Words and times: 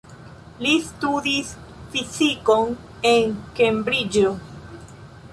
Li 0.65 0.69
studis 0.85 1.51
fizikon 1.95 2.73
en 3.13 3.35
Kembriĝo. 3.59 4.33